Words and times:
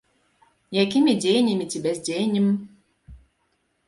Якімі 0.83 1.11
дзеяннямі 1.21 1.65
ці 1.73 1.81
бяздзеяннем? 1.83 2.47